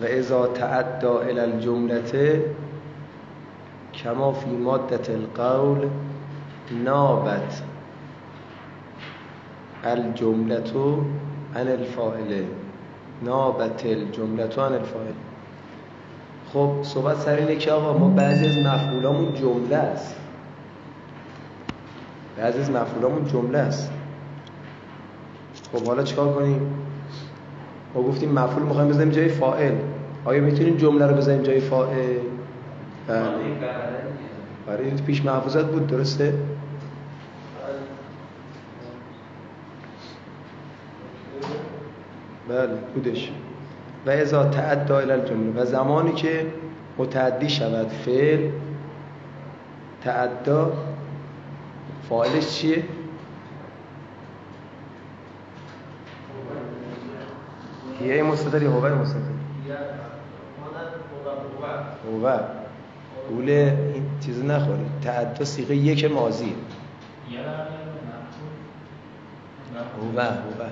[0.00, 2.42] و ازا تعدا الى الجملته
[3.94, 5.88] کما فی مادت القول
[6.84, 7.62] نابت
[9.84, 11.02] الجملتو
[11.56, 12.46] عن الفاعله
[13.22, 15.28] نابت الجملتو عن الفاعله
[16.52, 20.16] خب صحبت سر اینه که آقا ما بعضی از مفعولامون جمله است.
[22.38, 23.90] بعضی از مفعولامون جمله است.
[25.72, 26.87] خب حالا چیکار کنیم؟
[27.94, 29.74] ما گفتیم مفعول می‌خوایم بزنیم جای فاعل.
[30.24, 32.18] آیا می‌تونیم جمله رو بزنیم جای فاعل؟
[33.08, 33.28] بله.
[34.66, 36.34] برای این پیش محفوظت بود درسته؟
[42.48, 43.30] بله بودش.
[44.06, 45.62] و ازا تعدا الى الجمله.
[45.62, 46.46] و زمانی که
[46.98, 48.50] متعدی شود فعل
[50.04, 50.72] تعدا
[52.08, 52.82] فاعلش چیه؟
[58.00, 59.18] یه مستتر یا هوه مستتر
[62.12, 62.40] هوه
[63.30, 64.86] اوله این چیز نخوری.
[65.02, 66.54] تعدا سیغه یک ماضی
[70.14, 70.70] هوه هوه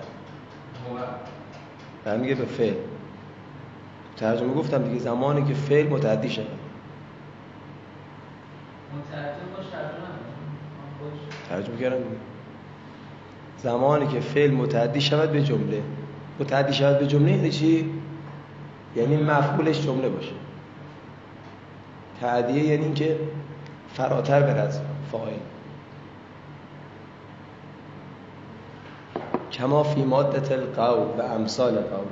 [2.05, 2.75] برمیگه به فعل.
[4.17, 6.47] ترجمه گفتم دیگه زمانی که فعل متعدی شد.
[11.49, 11.97] ترجمه کردم.
[13.59, 15.83] زمانی که فعل متعدی شود به جمله.
[16.41, 17.91] متعدی شود به جمله یعنی چی؟
[18.97, 20.33] یعنی مفعولش جمله باشه.
[22.21, 23.19] تعدیه یعنی اینکه
[23.95, 24.81] فراتر بره از
[25.13, 25.33] فاعل.
[29.53, 32.07] کما فی مادت القول و امثال قول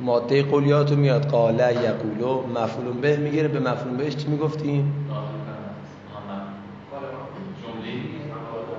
[0.00, 1.26] ماده قولیاتو میاد.
[1.26, 3.48] قاله یقولو مفعول به می‌گیره.
[3.48, 5.06] به مفعول بهش چی می‌گفتیم؟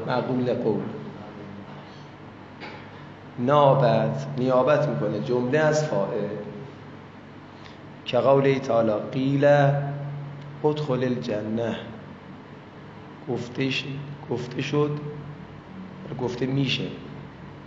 [0.08, 0.81] مقول قول.
[3.40, 6.30] نابت نیابت می‌کنه جمله از فاعل.
[8.06, 9.46] که قول تعالی قیل
[10.64, 11.76] ادخل الجنه.
[13.30, 13.70] گفته
[14.30, 15.00] گفته شد
[16.22, 16.88] گفته میشه.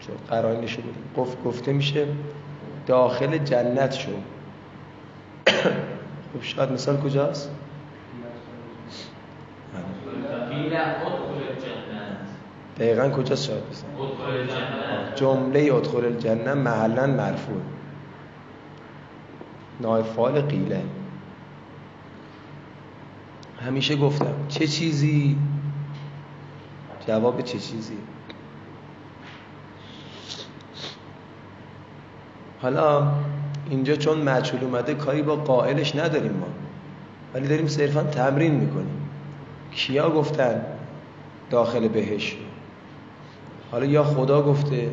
[0.00, 0.82] چون قرار شده
[1.16, 2.06] گفت گفته میشه
[2.86, 4.10] داخل جنت شو.
[6.34, 7.50] خب شاید مثال کجاست؟
[12.78, 13.88] دقیقا کجاست شاید مثال
[15.14, 17.60] جمله ادخل الجنه محلا مرفوع.
[19.80, 20.82] نایب فعال قیله.
[23.60, 25.38] همیشه گفتم چه چیزی؟
[27.06, 27.98] جواب چه چیزی؟
[32.62, 33.12] حالا
[33.70, 36.46] اینجا چون مجهول اومده کاری با قائلش نداریم ما.
[37.34, 39.08] ولی داریم صرفا تمرین می‌کنیم.
[39.72, 40.62] کیا گفتن
[41.50, 42.36] داخل بهش؟
[43.74, 44.90] حالا یا خدا گفته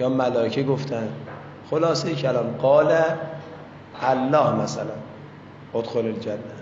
[0.00, 1.08] یا ملائکه گفتن.
[1.70, 2.46] خلاصه کلام.
[2.46, 2.92] قال
[4.02, 4.94] الله مثلا.
[5.74, 6.58] ادخل الجنه.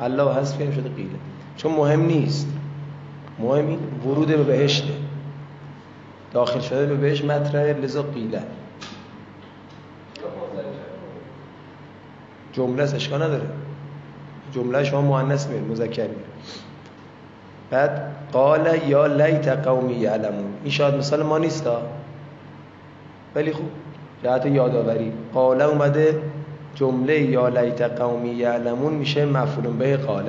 [0.00, 1.18] الله فهم شده قیله
[1.56, 2.48] چون مهم نیست.
[3.38, 4.94] مهم این ورود به بهشته
[6.32, 8.42] داخل شده به بهش مطرحه لذا قیله
[12.52, 13.46] جمله است اشکال نداره.
[14.54, 16.24] جمله شما مؤنث میاد مذکر میاد
[17.72, 20.54] بعد قال یا لیت قومی یعلمون.
[20.62, 21.66] این شاید مثال ما نیست
[23.34, 23.70] ولی خوب
[24.22, 25.12] جهت یادآوری.
[25.34, 26.22] قال اومده
[26.74, 30.24] جمله یا لیت قومی یعلمون میشه مفعول به قال.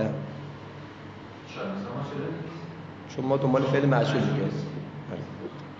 [3.15, 4.49] چون ما دنبال فعل معشول میگیم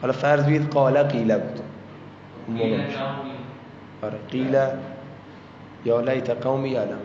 [0.02, 1.60] حالا فرض بید قال قیله بود.
[4.04, 4.72] آره قیله
[5.86, 6.98] یا لیت قومی یعلم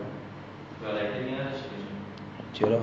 [2.52, 2.78] چرا؟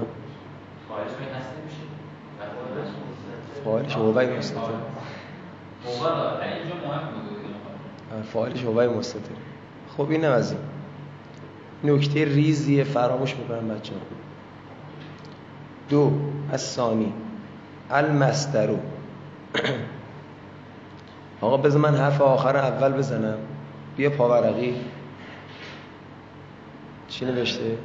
[3.63, 4.59] فاعلش هوای مستتر
[8.33, 9.35] فاعلش هوای مستتر
[9.97, 10.61] خب این از این
[11.95, 13.99] نکته ریزی فراموش می‌کنم بچه ها
[15.89, 16.11] دو
[16.51, 17.13] از ثانی
[17.91, 18.79] المسترو
[21.41, 23.37] آقا بذار من حرف آخر اول بزنم.
[23.97, 24.75] بیا پاورقی
[27.07, 27.77] چی نوشته؟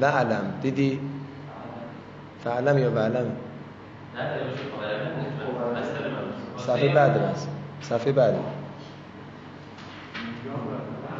[0.00, 1.00] وعلم دیدی؟
[2.44, 3.26] فاعلم يبقى لا يا
[6.58, 7.46] صافي بعد بس
[7.82, 8.34] صافي بعد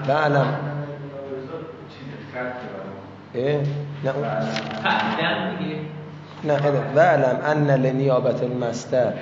[0.08, 0.54] بعلم
[3.34, 3.62] إيه
[4.04, 4.12] لا
[6.44, 9.12] لا بعلم ان لنيابه المستر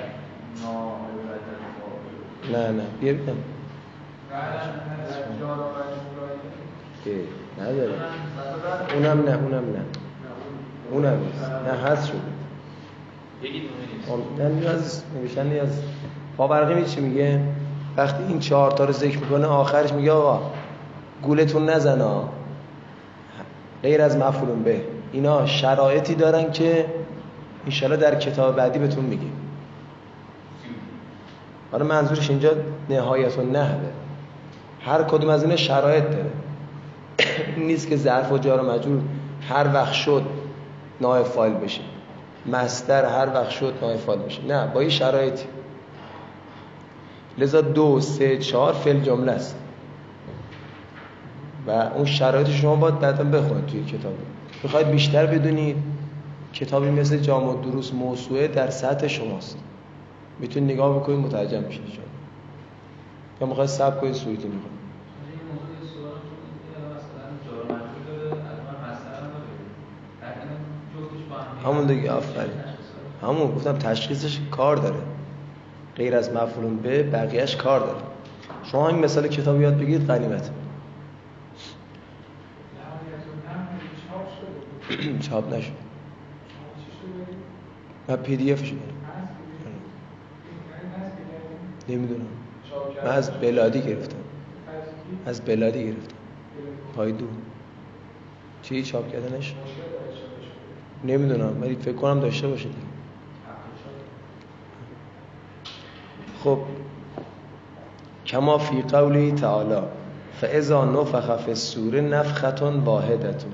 [2.51, 3.33] لا لا يبقى
[8.93, 10.02] اونم نه اونم نه.
[10.93, 11.43] اونم نیست.
[11.43, 12.17] نه هست شده.
[14.37, 15.81] نه نیاز نوشتن نیاز
[16.37, 17.39] پاورقی می چی میگه؟
[17.97, 20.51] وقتی این چهار تا رو ذکر می‌کنه آخرش میگه آقا
[21.21, 22.29] گولتون نزنا
[23.83, 24.81] غیر از مفعول به.
[25.11, 26.85] اینا شرایطی دارن که
[27.65, 29.31] انشالله در کتاب بعدی بهتون میگیم.
[31.71, 32.51] حالا منظورش اینجا
[32.89, 33.87] نهایت و نهبه
[34.81, 36.31] هر کدوم از این شرایط داره.
[37.67, 39.01] نیست که ظرف و جار و مجرور
[39.49, 40.23] هر وقت شد
[41.01, 41.81] نای فایل بشه.
[42.45, 44.45] مستر هر وقت شد نای فایل بشه.
[44.45, 45.45] نه با این شرایطی.
[47.37, 49.55] لذا دو سه چهار فل جمله است.
[51.67, 54.13] و اون شرایط شما باید بعدا بخونید توی کتاب.
[54.63, 55.75] می‌خواید بیشتر بدونید
[56.53, 59.57] کتابی مثل جامع دروس موسوعه در سطح شماست.
[60.39, 61.85] می‌تونید نگاه بکنید مترجم شما
[63.41, 64.82] یا می‌خواید سب کنید سویتی می‌خواید
[71.63, 72.53] همون دیگه آفرین.
[73.21, 74.99] همون گفتم تشخیصش کار داره.
[75.95, 77.99] غیر از مفهوم به بقیهش کار داره.
[78.63, 80.49] شما این مثال کتاب یاد بگیرید قنیمت
[85.29, 85.71] چاپ نشد.
[88.07, 88.77] من پی دی اف شده
[91.89, 92.27] نمی‌دونم.
[93.03, 94.17] من از بلادی گرفتم.
[95.25, 96.15] از بلادی گرفتم.
[96.95, 97.25] پای دو.
[98.61, 99.55] چی چاپ کردنش؟
[101.03, 102.69] نمی‌دونم ولی فکر کنم داشته باشه
[106.43, 106.57] خب.
[108.25, 109.81] کما فی قولی تعالی
[110.41, 113.51] فاذا نفخ فی السور نفختون واحدتون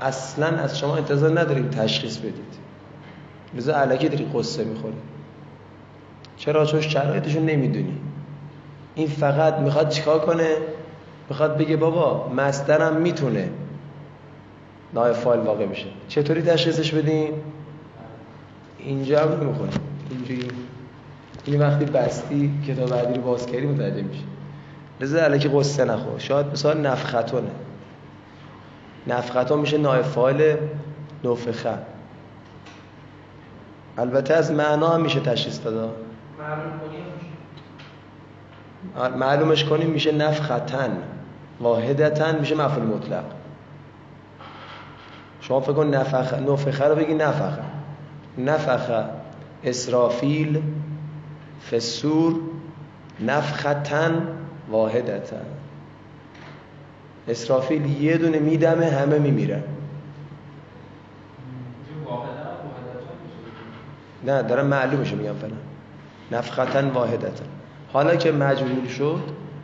[0.00, 2.54] اصلا از شما انتظار نداریم تشخیص بدید.
[3.54, 4.94] لذا علکی داری قصه می‌خوری.
[6.36, 7.98] چرا؟ چون شرایطشو نمی‌دونی.
[8.94, 10.56] این فقط می‌خواد چیکار کنه؟
[11.30, 13.48] می‌خواد بگه بابا مسترم می‌تونه.
[14.94, 17.32] نای فایل واقع بشه چطوری تشخیصش بدیم
[18.78, 19.70] اینجا هم نمی‌خونه
[20.10, 20.48] اینجوری.
[21.44, 24.22] این وقتی بستی کتاب بعدی رو باز کردی متوجه میشه
[25.00, 26.18] لذا علکی قصه نخور.
[26.18, 27.50] شاید مثلا نفختونه
[29.06, 30.56] نفختون میشه نای فایل
[31.24, 31.78] نفخه
[33.98, 35.96] البته از معنا هم میشه تشخیص داد
[39.16, 40.98] معلومش کنیم میشه نفختن.
[41.60, 43.24] واحدتن میشه مفعول مطلق.
[45.50, 47.62] شما فکر کن نفخ نفخه رو بگی نفخه
[48.38, 49.04] نفخه
[49.64, 50.62] اسرافیل
[51.70, 52.40] فسور
[53.20, 54.28] نفختن
[54.70, 55.46] واحدتن.
[57.28, 59.62] اسرافیل یه دونه میدمه همه میمیرن.
[64.26, 65.56] نه دارم معلومشو میگم فعلا.
[66.32, 67.46] نفختن واحدتن.
[67.92, 69.22] حالا که مجبور شد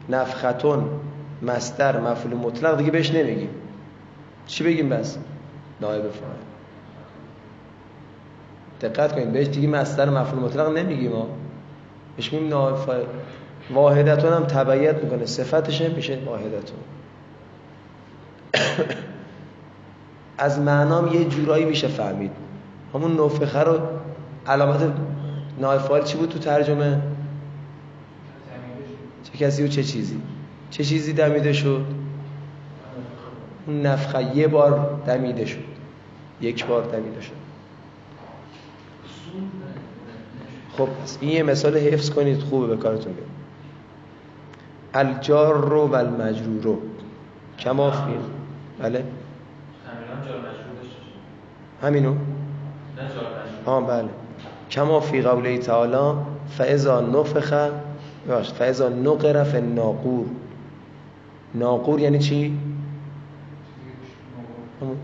[0.09, 0.85] نفختون
[1.43, 3.51] مستر مفعول مطلق دیگه بهش نمیگیم.
[4.47, 5.19] چی بگیم بس؟
[5.81, 6.37] نایب فاعل
[8.81, 11.29] دقت کنید بهش دیگه مستر مفعول مطلق نمیگیم ما
[12.17, 13.05] بهش میگیم نایب فاعل
[13.71, 16.79] واحدتون هم تبعیت می‌کنه صفتش میشه واحدتون.
[20.39, 22.31] از معنام یه جورایی میشه فهمید.
[22.95, 23.79] همون نفخه رو
[24.47, 24.93] علامت
[25.59, 27.01] نایفال چی بود تو ترجمه؟
[29.25, 30.21] چه کسی و چه چیزی؟
[30.71, 31.87] چه چیزی دمیده شد؟
[33.67, 35.65] اون نفخه یه بار دمیده شد.
[36.41, 37.47] یک بار دمیده شد.
[40.77, 40.89] خب
[41.21, 43.27] این یه مثال حفظ کنید خوبه به کارتون بیاد.
[44.95, 46.63] الجار رو و المجرور.
[46.63, 46.79] رو
[47.59, 48.15] کما فی
[48.79, 49.05] بله.
[51.83, 52.15] همینو؟
[53.67, 54.09] ها بله.
[54.71, 56.19] کما فی قوله تعالی
[56.49, 57.53] فاذا نفخ
[58.29, 58.91] باش فاذا
[59.45, 60.27] فی الناقور.
[61.55, 62.59] ناقور یعنی چی؟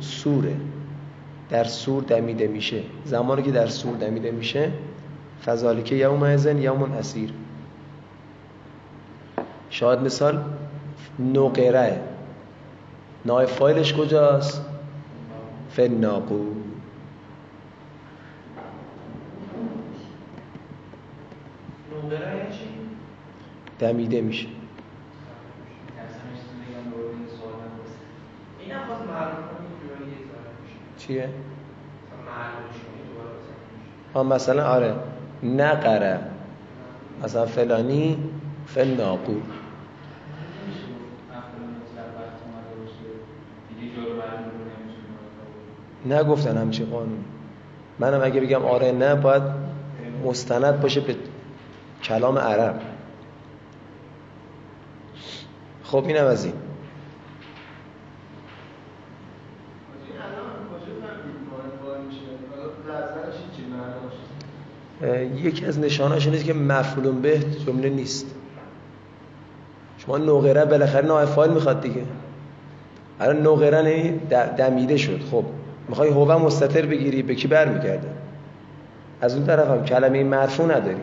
[0.01, 0.57] سوره
[1.51, 2.83] در سور دمیده میشه.
[3.05, 4.71] زمانی که در سور دمیده میشه
[5.45, 7.33] فذالک یوم ازن یوم اسیر.
[9.71, 10.45] شاید مثال
[11.19, 12.01] نقره.
[13.25, 14.65] نای فایلش کجاست؟
[15.71, 16.45] فناقو.
[23.79, 24.47] دمیده میشه.
[31.13, 31.29] چیه؟
[34.15, 34.95] ها مثلا آره.
[35.43, 36.21] نقره.
[37.25, 38.19] مثلا فلانی
[38.67, 39.35] فناقو
[46.07, 47.25] نگفتن همچی قانون.
[47.99, 49.43] منم اگه بگم آره نه باید
[50.25, 51.17] مستند باشه به
[52.03, 52.81] کلام عرب.
[55.85, 56.55] خب اینم از این.
[65.45, 68.27] یکی از نشانهاش اینه که مفعول به جمله نیست.
[69.99, 72.03] شما نوغره بالاخره نایب فایل می‌خواد دیگه.
[73.21, 74.15] الان نوغره
[74.57, 75.21] دمیده شد.
[75.31, 75.45] خب
[75.89, 78.09] می‌خوای هو مستتر بگیری به کی برمیگرده؟
[79.21, 81.01] از اون طرف هم کلمه مرفوع نداری.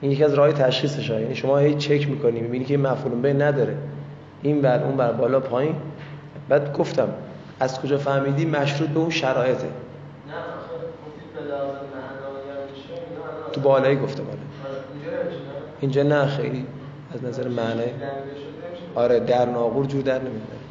[0.00, 3.76] این یکی از راه تشخیصش یعنی شما هی چک می‌کنی می‌بینی که مفعول به نداره.
[4.42, 5.74] این بر اون بر بالا پایین.
[6.48, 7.08] بعد گفتم
[7.60, 9.66] از کجا فهمیدی؟ مشروط به اون شرایطه.
[13.52, 14.38] تو بالایی گفتم آره
[15.80, 16.66] اینجا نه خیلی
[17.14, 17.82] از نظر معنی.
[18.94, 20.62] آره در ناقور جور در ناقورن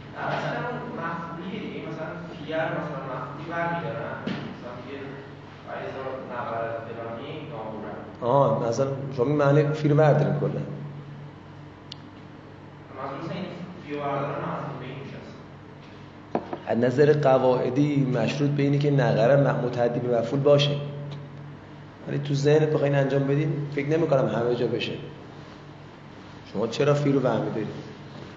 [8.22, 10.62] آه مثلا شما این معنی فیر برداریم کلا
[16.68, 20.72] از نظر قواعدی مشروط به اینه که نقره متعدی به مفعول باشه.
[22.12, 24.92] ولی تو ذهنت بخواین انجام بدین فکر نمی کنم همه جا بشه.
[26.54, 27.68] شما چرا فی رو برمی دارید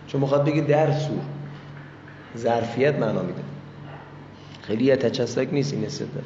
[0.07, 1.21] چون می‌خواد بگه در سور
[2.37, 3.43] ظرفیت معنا میده.
[4.63, 6.25] خیلی یتچسک نیست این استدلال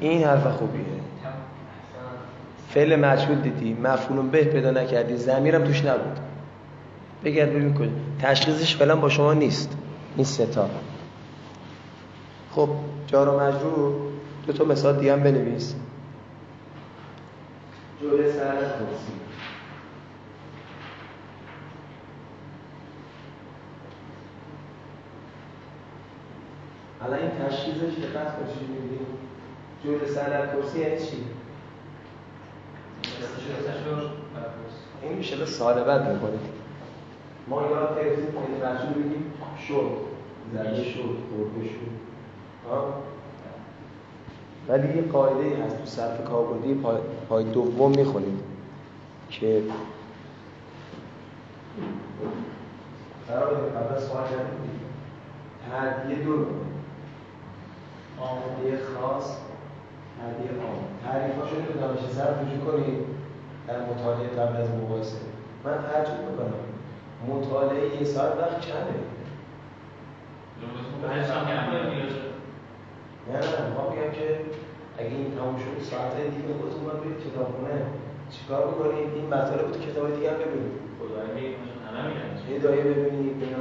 [0.00, 0.84] این حرف خوبیه.
[2.68, 6.27] فعل مجهول دیدی مفعول به پیدا نکردی زمیرم توش نبود.
[7.24, 9.76] بگرد ببین کن تشخیصش فعلا با شما نیست.
[10.16, 10.70] این ستا
[12.54, 12.68] خب
[13.06, 13.94] جار و مجرور
[14.46, 15.74] دو تا مثال دیگه هم بنویس.
[18.00, 18.48] جوله سر
[27.02, 29.06] الان این تشخیصش دقت کنید می‌بینید
[29.84, 31.16] جوله سر کرسی یعنی چی؟
[35.02, 36.57] این میشه به سالبت می‌کنید
[37.50, 39.32] ما یاد گرفتیم که مجبور بگیم
[39.68, 39.90] شد.
[40.52, 41.90] زده شد خورده شد.
[44.68, 46.96] ولی یه قاعده هست تو صرف کاربردی پای,
[47.28, 48.38] پای دوم می‌خونید
[49.30, 49.62] که
[53.28, 54.24] قرار قبل از سوال
[55.70, 56.32] تعدیه دو.
[58.20, 59.36] آمده خاص
[60.18, 60.78] تعدیه عام.
[61.04, 62.98] تعریفاشو رو دانش صرف رجوع کنید
[63.68, 65.16] در مطالعه قبل از مقایسه.
[65.64, 66.67] من تعجب می‌کنم.
[67.26, 68.94] مطالعه یه ساعت وقت چنده
[73.28, 74.40] نه نه ما میگم که
[74.98, 77.76] اگه این تموم شد ساعت دیگه خودتون باید برید کتابخونه.
[78.30, 80.88] چیکار بکنید این مطالب تو کتاب دیگه هم ببینید.
[82.50, 83.58] یه دایه ببینید اینا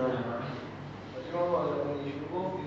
[1.34, 2.58] ما بالا ایشون گفت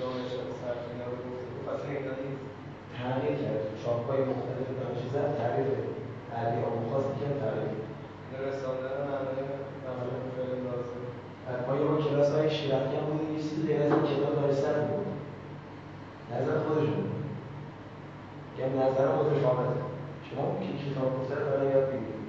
[0.00, 1.24] دانش صرفی نبود
[1.66, 2.44] پس اینا نیست
[2.98, 5.68] تغییر کرد چاپ‌های مختلف دانش زد تغییر
[6.30, 7.74] تعلیه آموخواست که تغییر
[8.48, 9.40] رساندن معنای
[9.86, 11.02] مفهوم فعل لازم
[11.66, 14.54] ما یه با کلاس های شیرخی هم بودیم یه چیزی غیر از این کتاب دانش
[14.54, 15.06] سر بود
[16.32, 17.04] نظر خودشون
[18.94, 19.80] یعنی نظر متفاوته
[20.30, 22.24] شما که کتاب رو برای یاد بگیرید.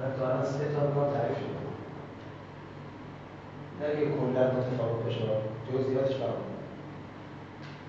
[0.00, 1.66] من تا الان سه تا کار تعریف شده.
[3.80, 5.20] نه که کلا متفاوت باشه
[5.72, 6.36] جزئیاتش فرق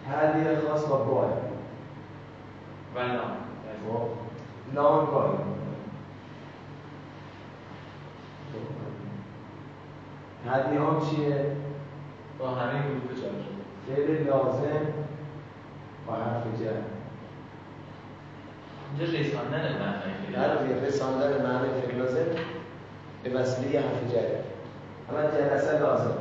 [0.06, 1.30] تعبیر خاص با بای
[2.96, 3.32] و نام.
[3.88, 4.08] خب.
[4.74, 5.30] نام بای
[10.46, 11.56] تعبیر هم چیه؟
[12.40, 14.94] با همه گروه جمع شده فعل لازم
[16.08, 16.97] با حرف جر.
[18.90, 22.26] اینجا رساندن معنی در رساندن معنی فعل لازم
[23.24, 24.38] به وسیله حرف جر
[25.10, 26.18] اما جلسه لازم.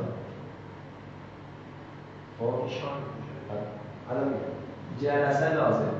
[2.39, 2.97] خب؟ ایشان
[4.09, 4.37] حالا میگم.
[5.01, 5.93] جلسه لازم.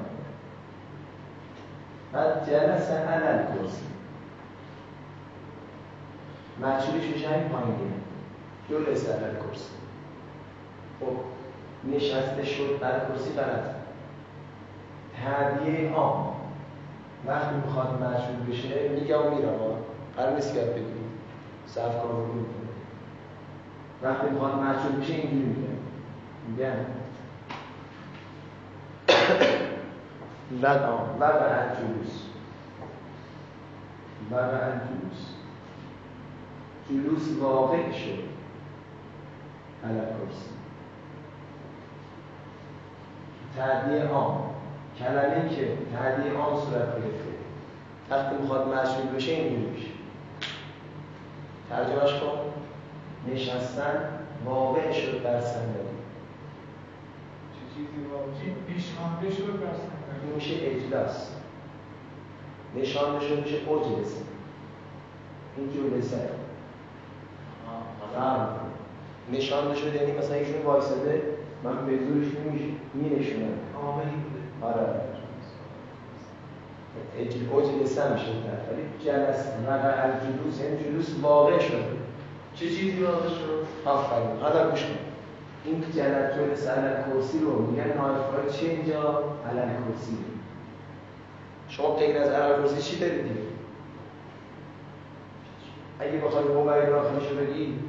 [2.13, 3.85] بعد جلسه علل کرسی
[6.61, 7.91] مجهولش میشه همین پایینیه
[8.69, 9.69] جلسه علل کرسی
[10.99, 11.13] خب
[11.89, 13.65] نشسته شد بر کرسی غلط
[15.23, 16.36] تعدیه عام
[17.27, 19.57] وقتی می‌خواد مجهول بشه میگم و میرم
[20.17, 21.11] قرار نیست که بگیم
[21.67, 22.67] صرف کار رو می‌کنه.
[24.03, 25.67] وقتی می‌خواد مجهول بشه اینجوری میگه.
[26.47, 26.85] میگن
[30.61, 32.23] و و و جلوس
[34.31, 35.33] و و جلوس
[36.89, 38.23] جلوس واقع شد
[39.83, 40.49] على کرسی
[43.57, 44.56] تعدیه عام
[44.99, 47.33] کلمه که تعدیه عام صورت گرفته.
[48.09, 49.87] وقتی می‌خواد مشهور بشه اینجوری میشه.
[51.69, 52.37] ترجمهش کن
[53.33, 54.09] نشستن
[54.45, 55.97] واقع شد در صندلی.
[57.53, 59.67] چه چیزی واقعی؟ پیشخوانده شد بر
[60.23, 61.31] این میشه اجلاس.
[62.75, 64.21] نشانده شد میشه اجلسه
[65.57, 66.29] این جلسه.
[68.15, 68.49] فرق
[69.31, 71.23] نشانده شد یعنی مثلا ایشون وایساده
[71.63, 72.27] من به زورش
[72.93, 73.53] می نشونم
[74.61, 75.07] آره.
[77.17, 81.97] اجل اجلسه میشه ولی جلس وقع الجلوس یعنی جلوس واقع شد
[82.55, 84.39] چه چیزی واقع شد؟ آفرین.
[84.41, 84.97] حالا گوش کن.
[85.65, 90.17] این جلس جلس علل کرسی رو میگن نایفای چه اینجا؟ علل کرسی.
[91.69, 93.39] شما غیر از علل کرسی چی دارید دیگه؟
[95.99, 97.79] اگه بخوای موبایل داخلش رو بگی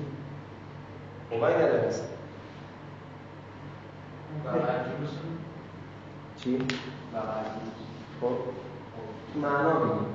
[1.31, 1.93] موبایل نداره
[4.85, 5.11] جلوس؟
[6.38, 6.59] چی؟
[8.21, 8.26] خب
[9.33, 10.07] تو معنا بگیم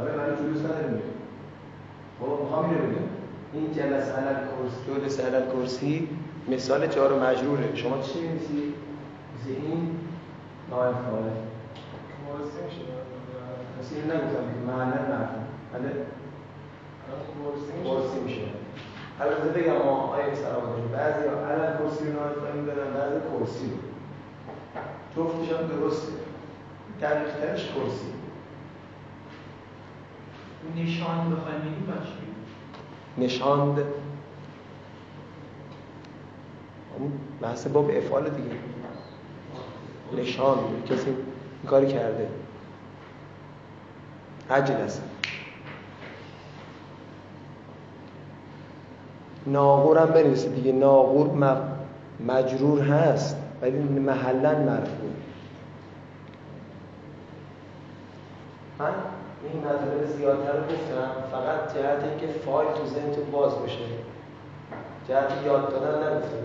[0.00, 1.02] آره برای جلوس نداریم
[2.20, 3.10] خب می‌خوام اینو بگم.
[3.52, 6.08] این جلس علل کرسی جلس علل کرسی
[6.48, 7.76] مثال جار و مجروره.
[7.76, 8.74] شما چی می‌نویسی؟
[9.40, 9.98] مثل این؟
[10.70, 11.22] نایب فاعل
[12.26, 12.80] مورسی میشه؟
[13.80, 15.42] مثل این نگفتم که معنا مرفوع
[15.72, 15.90] بله؟
[17.84, 18.42] کرسی میشه؟
[19.20, 23.89] البته بگم ما آیه سلام بعضی علل کرسی رو نایب فاعل بعضی کرسی رو.
[25.16, 26.12] جفتش هم درسته.
[27.00, 28.10] دقیق ترش کرسی
[30.76, 31.92] نشان بخوایم بگیم؟
[33.18, 33.78] نشاند
[36.98, 37.12] اون
[37.42, 38.56] بحث باب افعال دیگه.
[40.22, 40.58] نشان
[40.90, 41.16] کسی این
[41.66, 42.28] کاری کرده.
[44.50, 45.00] اجلس
[49.46, 50.72] ناغور هم بنویسید دیگه.
[50.72, 51.30] ناغور
[52.26, 53.36] مجرور هست.
[53.62, 55.10] ولی محلا مرفوع.
[58.78, 58.92] من
[59.42, 63.84] این مطالب زیادتر رو گفتم فقط جهت اینکه فایل تو ذهنتون باز بشه.
[65.08, 66.36] جهت یاد دادن نگفتم.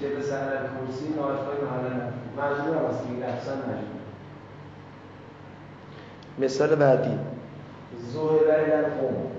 [0.00, 3.94] جبه سهر کرسی نایفای محل نفت مجبور هم هست دیگه لفظا مجبور
[6.38, 7.18] مثال بعدی.
[8.12, 9.30] زوه در قوم.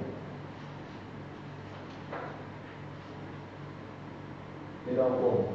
[4.88, 5.55] ایران قوم.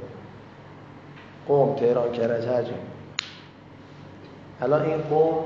[1.51, 2.73] قوم تهران کرج هر جا
[4.61, 5.45] الان این قوم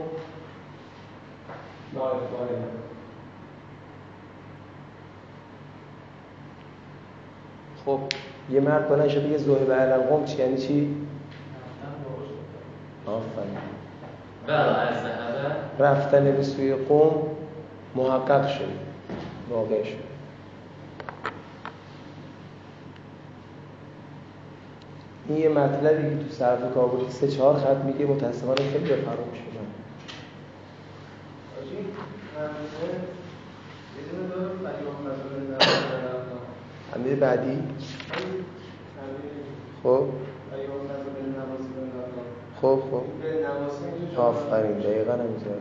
[7.86, 8.00] خب
[8.50, 10.96] یه مرد بلند شد بگه زوه به علم قوم چی؟ یعنی چی؟
[13.06, 13.58] آفرین.
[14.46, 14.76] بله
[15.78, 17.22] رفتن به سوی قوم
[17.94, 18.68] محقق شد
[19.50, 20.13] واقع شد.
[25.28, 29.38] این یه مطلبی که تو صرف کابلی سه چهار خط میگه متاسفانه خیلی فراموش
[34.64, 35.94] پیام مسئله نماز
[36.94, 37.62] همه بعدی؟
[39.82, 40.04] خب.
[42.62, 43.02] خب خب.
[43.22, 43.72] به نماز
[44.16, 45.52] آفرین دقیقا همینطور.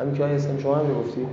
[0.00, 1.26] همین که اسم شما هم می‌گفتی.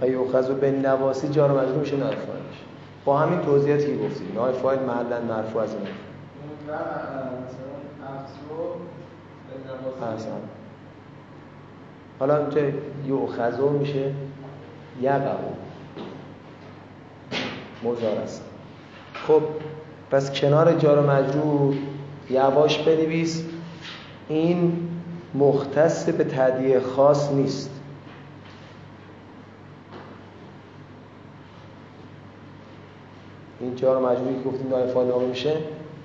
[0.00, 2.62] فیوخذ و به نواسی جار و مجرور میشه نایب فاعلش
[3.04, 4.24] با همین توضیحاتی که گفتی.
[4.34, 5.86] نایب فاعل محلا مرفوع از این.
[6.68, 8.74] و مثلا افزو
[9.48, 10.30] به نماز حسن
[12.20, 14.14] حالا اینجا یوخذو میشه
[15.00, 15.48] یقعو
[17.84, 18.42] مزار است
[19.26, 19.42] خب
[20.10, 21.74] پس کنار جار مجرور
[22.30, 23.44] یواش بنویس
[24.28, 24.88] این
[25.34, 27.70] مختص به تعدیه خاص نیست
[33.60, 35.56] این جار مجروری که گفتیم فاعل واقع میشه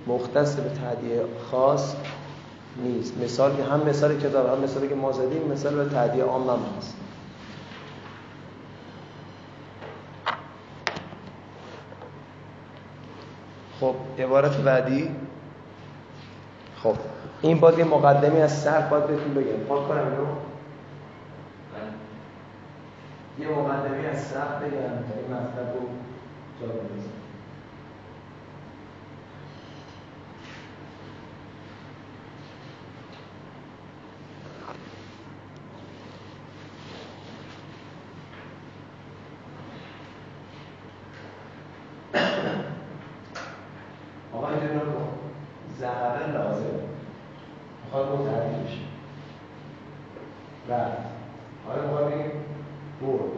[0.07, 1.95] مختص به تعدیه خاص
[2.83, 3.17] نیست.
[3.17, 6.59] مثال که هم مثال کتاب هم مثالی که ما زدیم مثال به تعدیه عام هم
[6.77, 6.95] هست.
[13.79, 15.11] خب عبارت بعدی.
[16.83, 16.95] خب
[17.41, 19.63] این باز یه مقدمی از صرف باید بهتون بگم.
[19.67, 20.25] پاک کنم اینو.
[23.39, 24.71] یه مقدمی از صرف بگم.
[24.71, 25.87] تا این مطلب رو
[26.61, 26.73] جا
[44.59, 45.09] اینجا نگاه کن
[45.79, 46.79] ذهبه لازم
[47.85, 48.77] می‌خواد متعدی بشه.
[50.69, 50.97] رفت
[51.67, 52.31] حالا می‌خواد بگیم
[53.01, 53.31] برد.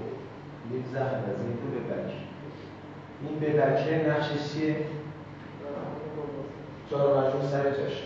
[0.73, 2.11] یک ذهب از این تو ببک
[3.21, 4.75] این ببکه نقشش چیه؟
[6.91, 8.03] جار و مجرور سر جاش.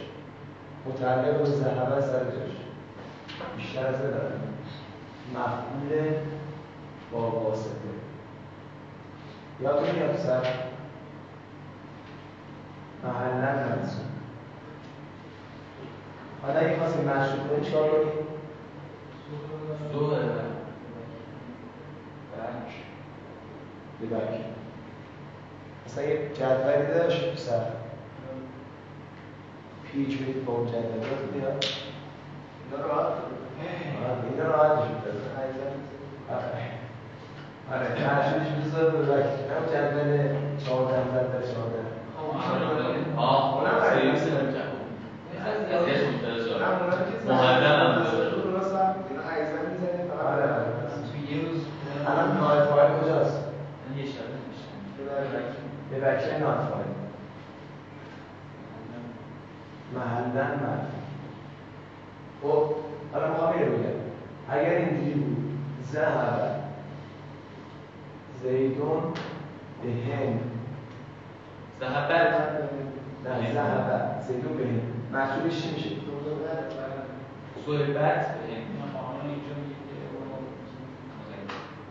[0.85, 2.55] متعلق به ذهبه سر جاش.
[3.57, 4.41] بیشتر از ندارم
[5.33, 6.13] مفعول
[7.11, 7.71] با واسطه.
[9.61, 10.64] یادتون میاد سر
[13.05, 14.05] محلا منصوب
[16.41, 18.13] حالا اگه خواستیم مشروط کنیم چیکار کنیم؟
[19.93, 20.07] دو
[22.35, 22.71] بک
[24.01, 24.39] ببک
[25.85, 27.61] مثلا یه جدولی داشت سر.
[29.91, 31.65] پیچ میرید با مجددات میاد
[32.71, 34.95] اینا راحت آره، اینا راحت میشه
[37.71, 41.85] آره ترشیدش بذار به وقت هم جدول 14 در 14
[43.17, 43.63] آه.
[43.89, 44.21] سرویس.
[44.21, 44.75] نمی‌کنم.
[45.75, 46.51] ازش.
[46.61, 48.97] هم اونا چیز محرم هم هم.
[50.27, 50.65] آره آره.
[51.11, 51.61] تو یه روز
[52.07, 53.37] الان نایت فایل کجاست؟
[53.97, 54.21] یه میشم
[55.91, 56.85] به بچه نایت فایل.
[59.95, 60.91] محلن مرد
[62.41, 62.75] خب
[63.13, 63.89] حالا می‌خوام اینو بگم.
[64.49, 65.57] اگر اینجوری بود
[65.91, 66.55] ذهب
[68.43, 69.13] زیدون
[69.83, 70.39] به هند
[71.79, 72.35] زهبت
[73.25, 74.81] نه ذهب زیدون به هند
[75.13, 75.89] محصولش چی میشه؟
[77.65, 78.65] صحبت به هند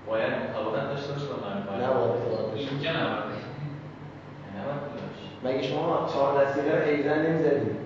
[0.07, 3.44] باید مطابقت داشته باشه با معرفت نباید مطابقت داشته اینجا نباید.
[4.64, 7.77] داشت مگه شما چهار دستی رو ایزن نمی‌زدید؟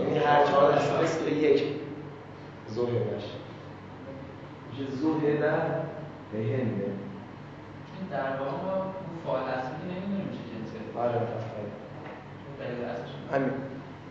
[0.00, 1.78] یعنی هر چهار دستی به یک.
[2.68, 3.34] زوره باشه
[4.70, 5.36] میشه زوره
[6.32, 6.92] به هنده
[8.10, 11.47] در واقع ما اون فعال اصلی نمی‌دونیم چه جنسه آره اصلش
[13.32, 13.50] همین.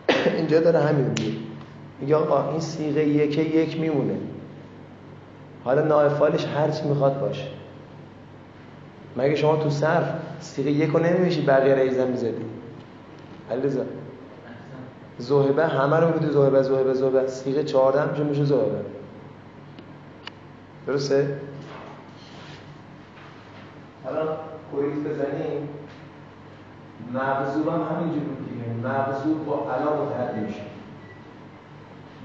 [0.36, 1.38] اینجا داره همین میگه.
[2.00, 4.18] میگه آقا این سیغه یک یک میمونه.
[5.64, 7.46] حالا نایفالش هر چی می‌خواد باشه.
[9.16, 10.04] مگه شما تو صرف
[10.40, 12.44] سیغه یک رو نمیمیشی بقیه ریزن می‌زدی؟
[13.50, 13.84] علیرضا
[15.18, 18.80] زهبه همه رو میدی زهبه زهبه زهبه سیغه چهارده میشه میشه زهبه
[20.86, 21.40] درسته؟
[24.04, 24.36] حالا
[24.72, 25.68] کوریز بزنیم.
[27.14, 30.60] مغزوب هم همینجور بود دیگه مغزوب با علا متحد میشه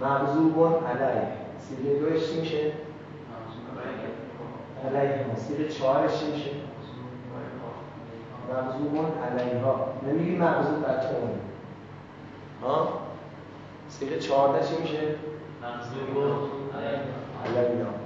[0.01, 1.27] مغزوبون علیه
[1.59, 2.71] سیغه دوش چی میشه؟
[4.87, 6.49] علیه ها سیغه چهارش چی میشه؟
[8.53, 11.09] مغزوبون علیه ها نمیگی مغزوب بچه
[12.61, 12.87] ها؟
[13.89, 15.15] سیغه چهارده چی میشه؟
[16.15, 16.21] رو
[17.45, 18.02] علیه ها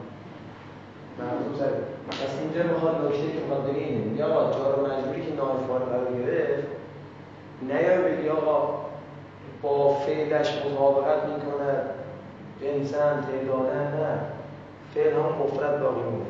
[1.19, 4.05] مغزوب سره پس اینجا می‌خواد نکته که می‌خواد بگه اینه.
[4.05, 6.67] میگه آقا جار و مجبوری که نایفان قرار گرفت
[7.61, 8.79] نیای بگی آقا
[9.61, 11.73] با فعلش مطابقت می‌کنه.
[12.61, 14.19] جنسن تعدادن نه.
[14.93, 16.25] فعل هم مفرد باقی میمونه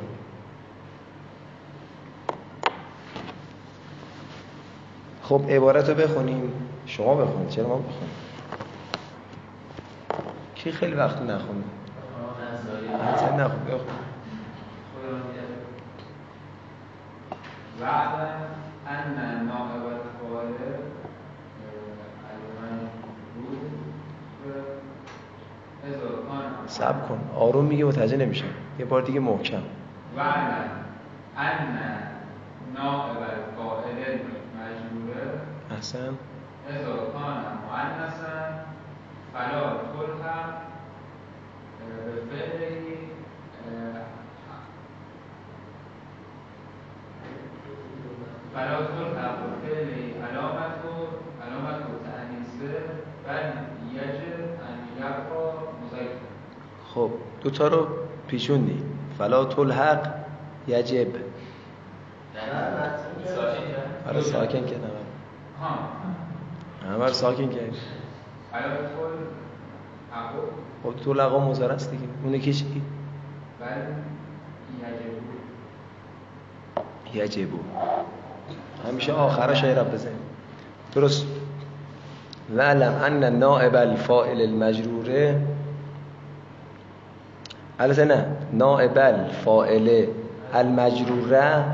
[5.23, 6.51] خب عبارت رو بخونیم.
[6.85, 7.49] شما بخونید.
[7.49, 8.09] چرا ما بخونیم؟
[10.55, 11.63] کی خیلی وقت نخونه
[13.13, 13.87] اصلا نخون بخون
[17.77, 18.27] الفاعل
[18.89, 19.67] المنصوب
[25.85, 27.19] إذا كان سب کن.
[27.35, 28.45] آروم میگه متوجه نمیشه.
[28.79, 29.61] یه بار دیگه محکم.
[30.17, 30.69] واعلم
[31.37, 31.75] أن
[32.75, 34.17] نائب الفاعل
[34.57, 35.39] المجرور
[35.71, 36.13] احسن.
[36.69, 38.65] إذا كان مؤنثا
[39.33, 39.63] فلا
[39.93, 40.49] تلحق
[41.79, 42.97] بفعله
[48.55, 50.83] فلا تلحق بفعله علامة
[51.41, 52.85] علامة تأنيثه
[53.27, 53.45] بل
[53.93, 56.27] يجب أن يبقى مذكرا
[56.93, 57.11] خب
[57.47, 57.87] دوتا رو
[58.27, 58.83] پیچوندی
[59.17, 60.07] فلا تلحق
[60.67, 61.07] یجب.
[64.07, 64.89] آره ساکن کردم
[65.61, 65.79] ها
[66.89, 67.73] همه ساکن تلحق
[70.83, 72.03] خب تو لقا مزاره است دیگه.
[72.23, 72.81] اونه که چی؟
[73.59, 73.67] بل
[77.13, 77.57] يجب یجبو.
[78.87, 80.19] همیشه آخرش رب بزنیم.
[80.95, 81.25] درست.
[82.55, 85.56] وعلم ان نائب الفاعل المجروره
[87.79, 88.25] البته نه.
[88.53, 90.07] نائب الفاعل
[90.53, 91.65] المجروره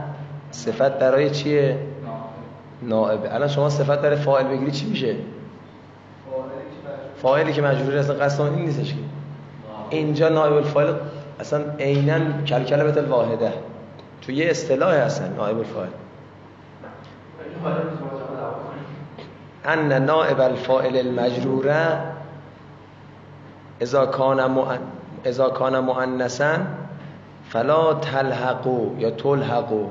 [0.51, 1.77] صفت برای چیه؟
[2.81, 3.19] نائب.
[3.31, 5.15] الان شما صفت برای فاعل بگیری چی میشه؟
[7.21, 8.99] فاعلی که مجروره اصلا قصد این نیستش که.
[9.89, 10.93] اینجا نائب الفاعل
[11.39, 13.53] اصلا عینا کلکلمت الواحده.
[14.21, 15.89] تو یه اصطلاح هستن نائب الفاعل.
[19.65, 21.99] ان نائب الفاعل المجروره
[23.81, 24.77] اذا کان مؤن...
[25.25, 26.67] اذا کان مؤنثا
[27.49, 29.89] فلا تلحقوا یا تلحقوا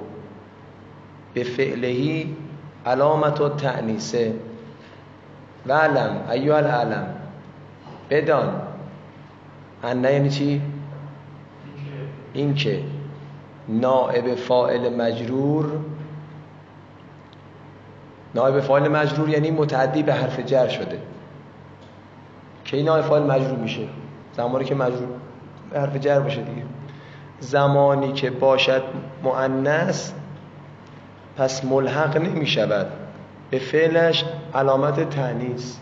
[1.34, 2.26] به فعله
[2.86, 4.34] علامت و تعنیسه
[5.66, 7.06] وعلم ایها العلم
[8.10, 8.62] بدان.
[9.84, 10.62] ان یعنی چی؟
[12.32, 12.82] این که
[13.68, 15.72] نائب فاعل مجرور
[18.34, 20.98] نائب فاعل مجرور یعنی متعدی به حرف جر شده.
[22.64, 23.88] کی نائب فاعل مجرور میشه؟
[24.36, 25.08] زمانی که مجرور
[25.74, 26.62] حرف جر باشه دیگه.
[27.40, 28.82] زمانی که باشد
[29.22, 30.12] مؤنث
[31.36, 32.86] پس ملحق نمی شود
[33.50, 35.78] به فعلش علامت تعنیس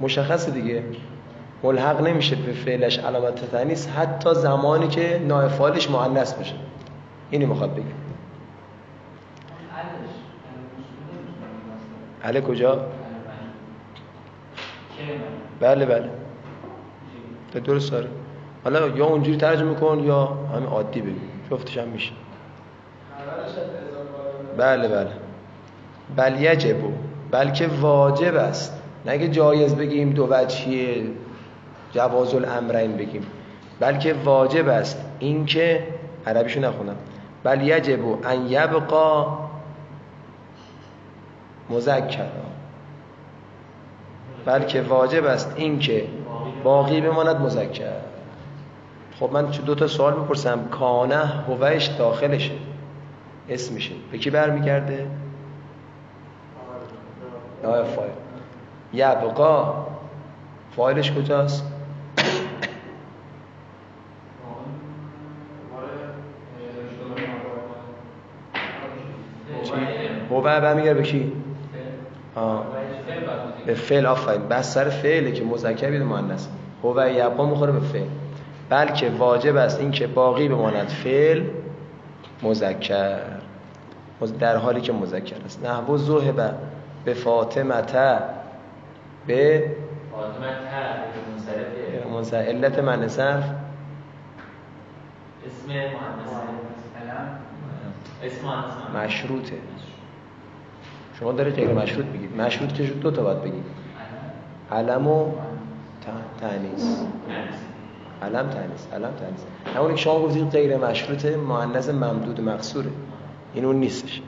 [0.00, 0.82] مشخصه دیگه.
[1.62, 6.54] ملحق نمیشه به فعلش علامت تنیس حتی زمانی که نائب فاعلش مؤنث باشه
[7.30, 7.84] اینی می‌خواد بگه.
[12.24, 12.86] اله کجا؟
[15.60, 16.10] بله بله.
[17.64, 18.08] درست داره
[18.64, 21.14] حالا یا اونجوری ترجمه کن یا همین عادی بگو.
[21.50, 22.12] جفتش هم میشه.
[24.56, 25.10] بله بله.
[26.16, 26.92] بل یجبو
[27.30, 28.82] بلکه واجب است.
[29.06, 31.04] نگه جایز بگیم دو وجهیه
[31.92, 33.26] جواز الامرین بگیم.
[33.80, 35.04] بلکه واجب است.
[35.18, 35.86] اینکه
[36.26, 36.96] عربیشو نخونم.
[37.44, 39.38] بل یجب ان یبقا
[41.70, 42.26] مذکر
[44.48, 46.04] بلکه واجب است اینکه
[46.64, 47.92] باقی بماند مذکر.
[49.20, 52.52] خب من دو تا سوال بپرسم کانه هوش داخلشه
[53.48, 53.94] اسمشه.
[54.12, 55.06] به کی برمیگرده؟
[57.62, 58.10] نایب فایل.
[58.92, 59.86] یبقا.
[60.76, 61.72] فایلش کجاست؟
[70.30, 71.32] هو برمیگرده به کی؟
[72.34, 72.66] آه.
[73.68, 74.48] به فعل آفرین.
[74.48, 76.46] بس سر فعله که مذکر بیده مؤنث.
[76.84, 78.06] هو یبقا می‌خوره به فعل.
[78.68, 81.42] بلکه واجب است این که باقی بماند فعل
[82.42, 83.20] مذکر.
[84.40, 85.64] در حالی که مذکر است.
[85.66, 86.54] نحو ذهب
[87.04, 87.82] به فاطمه
[89.26, 89.70] به
[90.12, 90.48] فاطمه
[92.34, 93.44] علت من صرف
[95.46, 96.32] اسم مهندس
[98.24, 99.56] اسم مهندس مشروطه.
[101.20, 103.64] شما داره غیر مشروط بگید مشروط که دو تا باید بگید
[104.72, 106.96] علم و ت- تانیث
[108.22, 109.40] علم تانیث علم تانیث
[109.76, 112.90] همونی که شما گفتید غیر مشروطه مؤنث ممدود مقصوره.
[113.54, 114.22] این اون نیستش.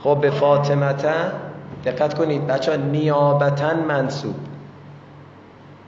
[0.00, 1.14] خب به فاطمته
[1.84, 4.34] دقت کنید بچه ها نیابتا منصوب.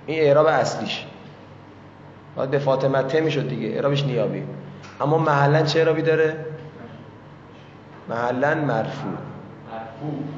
[0.06, 1.06] این اعراب اصلیش.
[2.36, 4.42] باید به فاطمته می‌شد دیگه اعرابش نیابی.
[5.00, 6.36] اما محلا چه اعرابی داره؟
[8.08, 9.12] محلا مرفوع.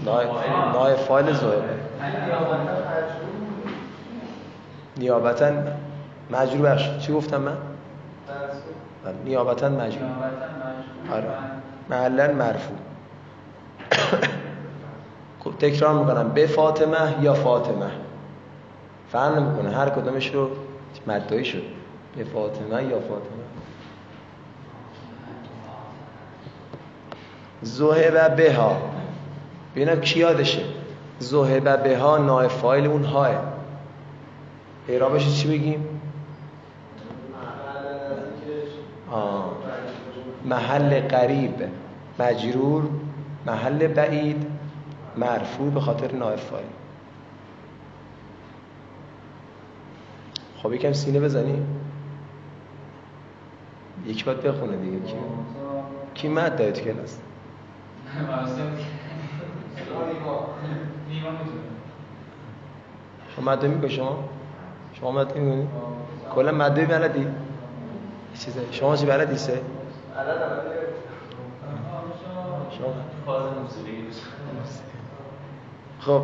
[0.04, 1.78] نای- فایل زهره
[4.96, 5.50] نیابتا
[6.30, 6.98] مجرور بخش.
[6.98, 7.56] چی گفتم من؟
[9.24, 10.10] نیابتا مجرور
[11.12, 11.28] آره.
[11.90, 12.76] محلا مرفوع.
[15.40, 16.28] خب تکرار می‌کنم.
[16.28, 17.90] به فاطمه یا فاطمه؟
[19.12, 19.70] فرق نمی‌کنه.
[19.76, 20.50] هر کدومش رو
[21.06, 21.62] مدعی شد.
[22.16, 23.44] به فاطمه یا فاطمه؟
[27.62, 28.76] زهبه بها.
[29.78, 30.62] ببینم کی یادشه.
[31.18, 33.34] زهبه بها نای فایل اون های
[34.88, 36.00] اعرابش چی بگیم؟
[39.10, 39.52] آه.
[40.44, 41.54] محل قریب.
[42.18, 42.82] مجرور
[43.46, 44.46] محل بعید
[45.16, 46.66] مرفوع به خاطر نایب فایل
[50.62, 51.62] خب یکم سینه بزنی.
[54.06, 54.98] یک باید بخونه دیگه.
[56.14, 57.18] کی؟ مد داره کلاس؟
[63.36, 64.24] شما مد می‌کنی شما؟
[65.00, 65.68] شما مد می‌کنی؟
[66.34, 67.26] کلا مد بلدی؟
[68.38, 68.60] چیزه.
[68.70, 69.60] شما چی بلدی سه؟
[72.78, 72.94] شما.
[76.00, 76.22] خب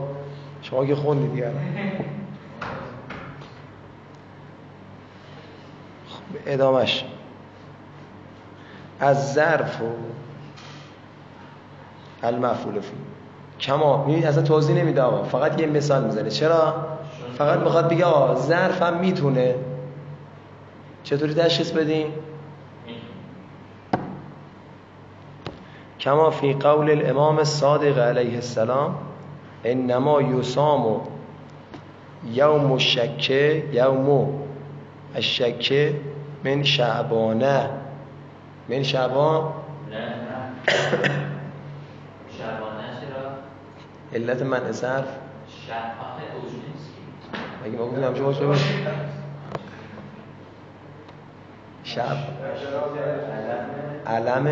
[0.63, 1.61] شما که خوندی الان.
[6.09, 7.05] خب ادامش
[9.01, 9.85] از ظرف و
[12.23, 12.93] المفعول فی.
[13.61, 15.23] کما می‌بینید اصلا توضیح نمیده آقا.
[15.23, 16.31] فقط یه مثال می‌زنه.
[16.31, 16.75] چرا؟
[17.38, 19.55] فقط می‌خواد بگه آقا ظرف هم می‌تونه.
[21.05, 22.07] چطوری تشخیص بدیم
[26.01, 28.95] کما فی قول الامام الصادق علیه السلام
[29.64, 31.01] انما یسام
[32.33, 34.29] یوم الشکه یوم
[35.14, 35.95] الشکه
[36.45, 37.71] من شعبانه.
[38.69, 39.43] من شعبان؟
[44.14, 45.07] علت من صرف.
[47.64, 48.74] اگه ما گفتیم همچه باشه باشه
[51.85, 52.16] شب.
[54.07, 54.48] علم؟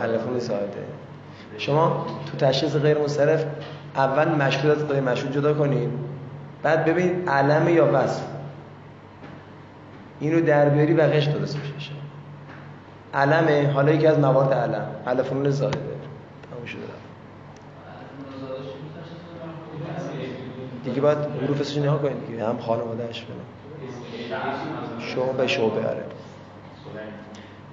[0.00, 0.84] علفون ساعته
[1.58, 3.44] شما تو تشخیص غیر مصرف
[3.96, 5.90] اول مشهور از غیر مشهور جدا کنید
[6.62, 8.24] بعد ببین علم یا وصف.
[10.20, 11.92] این رو در بیاری بقیش درست میشه
[13.14, 14.86] علمه حالا یکی از موارد علم.
[15.06, 15.78] علفون زاده
[16.50, 17.00] تمام شده رفت.
[20.90, 22.46] دیگه باید حروفش رو نگاه کنید دیگه.
[22.46, 23.36] هم خانوادهش کنه
[24.98, 26.04] شعبه شعبه آره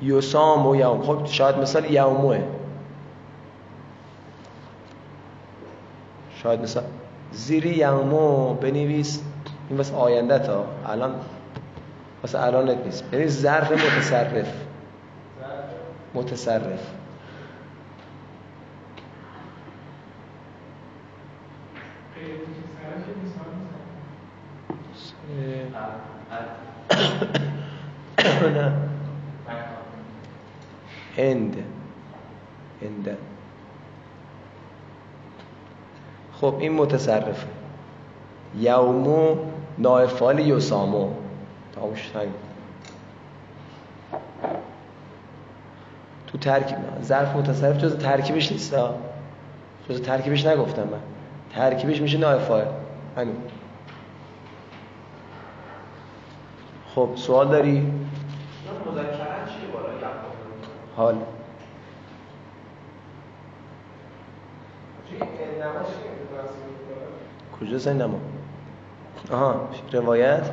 [0.02, 1.02] یوسام و یوم.
[1.02, 2.44] خب شاید مثال یوموه
[6.44, 6.84] شاید مثال
[7.32, 9.22] زیر یومو بنویس.
[9.70, 10.66] این واسه آینده تا.
[10.88, 11.16] الان
[12.24, 13.04] واسه الانت نیست.
[13.12, 14.54] بنویس ظرف متصرف.
[16.14, 16.97] متصرف.
[31.28, 31.56] هند
[32.82, 33.18] هند
[36.42, 37.48] خب این متصرفه.
[38.60, 39.36] یومو
[39.78, 41.14] نایفال یوسامو
[41.76, 42.12] تمامش
[46.28, 48.76] تو ترکیب ظرف متصرف جز ترکیبش نیست
[49.90, 51.00] جز ترکیبش نگفتم من.
[51.54, 52.66] ترکیبش میشه نایفال
[53.18, 53.36] همین.
[56.96, 57.92] خب سوال داری؟
[60.98, 61.16] حال.
[67.60, 68.20] کجا سن نما
[69.32, 70.52] آها روایت.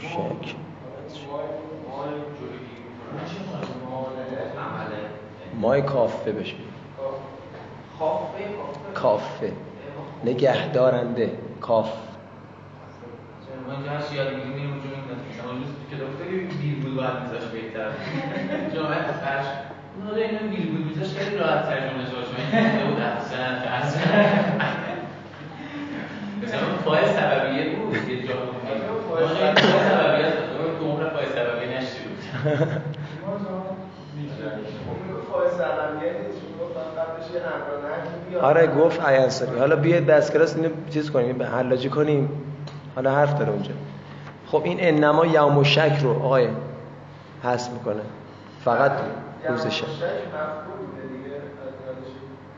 [0.00, 0.56] شک
[5.60, 6.54] مای کافه بشه.
[8.94, 9.52] کافه.
[10.24, 11.38] نگهدارنده.
[11.60, 11.92] کاف
[13.66, 17.48] ما اینجا هست یاد میگیم میریم اونجا میگیم شما روز که دکتری ویرگول باید میذاش
[17.48, 17.90] بهتر
[18.74, 19.46] جامعه فرش
[20.16, 24.00] حالا اینو ویرگول میذاش خیلی راحت ترجمه شد شما این بود احسن احسن
[26.42, 28.34] مثلا فای سببیه بود یه جا.
[29.08, 29.26] فای
[29.90, 32.18] سببیه بود تو عمر فای سببیه نشتی بود.
[38.42, 42.28] آره گفت ایانساری حالا بیاید دست کلاس اینو چیز کنیم به حلاجی کنیم.
[42.94, 43.72] حالا حرف داره اونجا.
[44.46, 46.48] خب این انما یوم و شک رو آقای
[47.44, 48.02] حس می‌کنه.
[48.66, 48.92] فقط
[49.48, 49.84] روز شک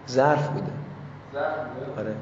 [0.08, 0.72] ظرف بوده.
[1.34, 2.14] ظرف بوده؟ آره.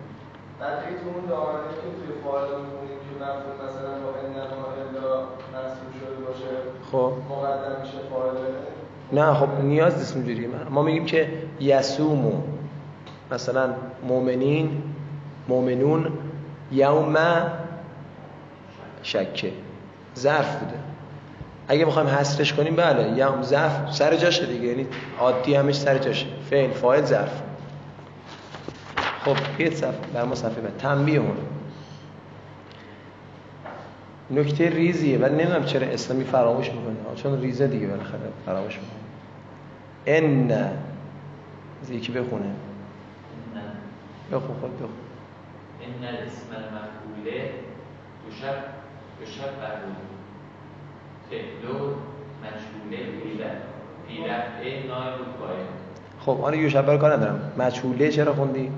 [0.60, 5.18] بعد تو اون دامنه که توی فایل می‌خونیم که مفهوم مثلا با انما الا
[5.52, 6.50] مرسوم شده باشه
[6.92, 7.12] خب.
[7.30, 8.54] مقدم میشه فایل.
[9.12, 10.48] نه خب نیاز نیست اونجوری.
[10.70, 11.28] ما میگیم که
[11.60, 12.32] یسومو
[13.30, 13.68] مثلا
[14.02, 14.82] مؤمنین
[15.48, 16.12] مؤمنون
[16.72, 17.16] یوم
[19.02, 19.52] شکه.
[20.16, 20.78] ظرف بوده.
[21.68, 24.64] اگه بخوایم حسرش کنیم بله یوم ظرف سر جاشه دیگه.
[24.66, 24.86] یعنی
[25.18, 26.26] عادی همش سر جاشه.
[26.50, 27.42] فعل فاعل ظرف.
[29.24, 30.76] خب بیت صفحه بر ما صفحه بعد.
[30.78, 31.36] تنبیه اون.
[34.30, 35.18] نکته ریزیه.
[35.18, 36.94] ولی نمی‌دونم چرا اسلامی فراموش می‌کنه.
[37.16, 39.00] چون ریزه دیگه بالاخره فراموش می‌کنه.
[40.06, 40.50] ان.
[41.82, 42.50] از یکی بخونه.
[44.32, 44.90] بخون خود بخون.
[45.82, 47.50] ان الاسم المفعوله
[48.30, 48.54] یشب
[49.22, 49.50] یشب
[52.42, 53.06] مجهوله
[54.88, 55.14] نایب
[56.20, 57.52] خب آره یوشبه کار ندارم.
[57.58, 58.70] مجهوله چرا خوندی؟ نه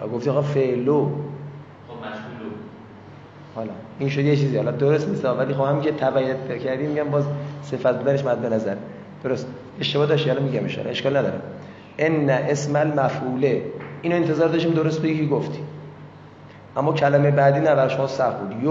[0.00, 2.54] خب گفتی آقا فعلو خب مجهولو
[3.54, 4.56] حالا این شد یه چیزی.
[4.56, 7.24] حالا درست نیست ولی خب همین که تبعیت کردیم میگم باز
[7.62, 8.76] صفت بودنش مد نظر.
[9.24, 9.46] درست.
[9.80, 11.40] اشتباه داشتی حالا میگم اشاره اشکال نداره.
[11.98, 13.62] ان اسم المفعوله.
[14.02, 15.58] اینو انتظار داشتیم درست بگی گفتی.
[16.76, 18.64] اما کلمه بعدی نه بر شما سخت بود.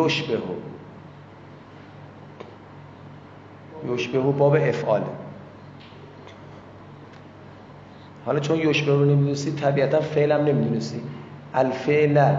[3.84, 5.06] یشبهو یشبهو باب افعاله.
[8.26, 11.02] حالا چون یشبه رو نمی‌دونستی طبیعتا فعل هم نمی‌دونستی.
[11.54, 12.36] الفعل.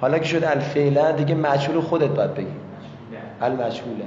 [0.00, 2.46] حالا که شد الفعل دیگه مجهول خودت باید بگی.
[3.40, 4.04] المجهوله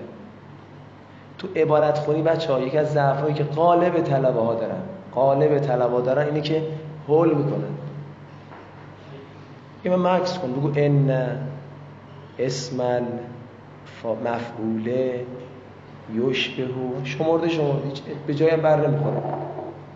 [1.37, 4.81] تو عبارت خونی بچه ها یکی از ضعفایی که قالب طلبه ها دارن
[5.15, 6.63] قالب طلبه ها دارن اینه که
[7.07, 7.75] هول می‌کنن.
[9.83, 11.27] این من مکس کن بگو ان
[12.39, 12.81] اسم
[14.25, 15.25] مفعوله
[16.15, 17.05] یشبهو.
[17.05, 17.91] شمرده شمرده.
[18.27, 19.17] به جایم بر نمی‌خوره.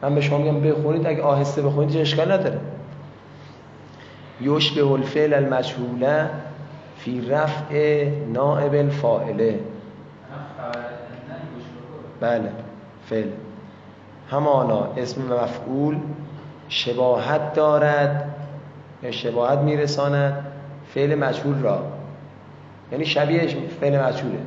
[0.01, 2.59] من به شما میگم بخونید اگه آهسته بخونید اشکال نداره.
[4.41, 6.29] یشبه الفعل المجهوله
[6.97, 9.59] فی رفع نائب الفاعله.
[12.19, 12.51] بله
[13.09, 13.27] فعل.
[14.31, 15.97] همانا اسم مفعول
[16.69, 18.35] شباهت دارد
[19.03, 20.45] یا شباهت میرساند.
[20.93, 21.83] فعل مجهول را
[22.91, 23.47] یعنی شبیه
[23.79, 24.39] فعل مجهوله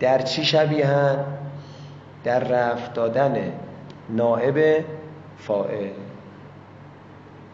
[0.00, 1.24] در چی شبیهن؟
[2.24, 3.52] در رفت دادن
[4.08, 4.84] نائب
[5.38, 5.90] فاعل.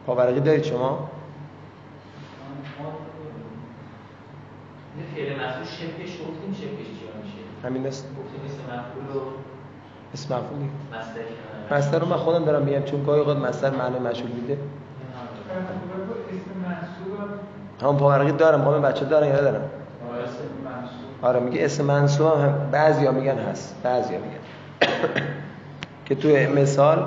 [0.07, 1.11] پاورقی دارید شما؟
[5.15, 9.21] فعل مفعول شبهش گفتیم شبهش چی میشه؟ همین است گفتیم اسم مفعول و
[10.15, 10.71] اسم مفعولی
[11.71, 14.59] مصدر رو من خودم دارم میگم چون گاهی اوقات مصدر معنی مشهور میده.
[17.83, 19.61] همون پاورقی دارم همه بچه دارن یا ندارن؟
[21.23, 23.75] آره میگه اسم منصوب هم بعضیا میگن هست.
[23.83, 24.39] بعضیا میگن.
[26.07, 26.99] که توی مثال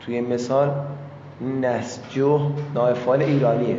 [0.00, 0.70] توی مثال
[1.60, 3.76] نسجو نایفال ایرانیه.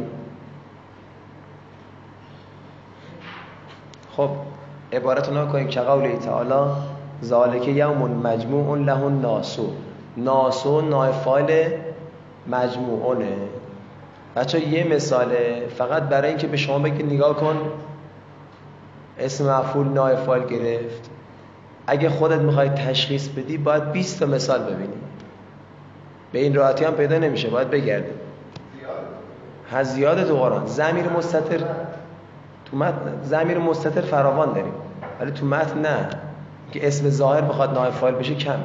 [4.17, 4.29] خب
[4.93, 5.67] عبارت رو کنیم.
[5.67, 6.71] که قول تعالی
[7.23, 9.71] ذالک یوم مجموع له ناسو
[10.17, 11.51] ناسو نایفال
[12.49, 13.37] مجموعونه
[14.35, 15.67] بچه یه مثاله.
[15.77, 17.57] فقط برای اینکه به شما بگید نگاه کن.
[19.19, 21.09] اسم مفعول نایفال گرفت.
[21.87, 24.93] اگه خودت می‌خوای تشخیص بدی باید 20 تا مثال ببینی.
[26.31, 28.11] به این راحتی هم پیدا نمیشه باید بگردی.
[29.71, 30.65] هز زیاده تو قرآن.
[30.65, 31.57] زمیر مستتر
[32.65, 34.73] تو متن زمیر مستتر فراوان داریم.
[35.19, 36.09] ولی تو متن نه.
[36.71, 38.59] که اسم ظاهر بخواد نایب فایل بشه کم